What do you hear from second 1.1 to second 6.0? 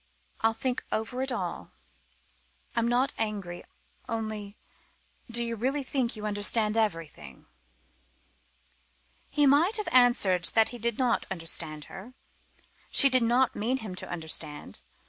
it all. I'm not angry only do you really